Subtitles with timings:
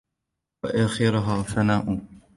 [0.63, 1.97] وَآخِرُهَا فَنَاءٌ